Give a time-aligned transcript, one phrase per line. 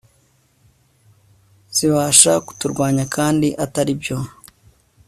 [1.75, 4.17] zibasha kuturwanyakandi atari byo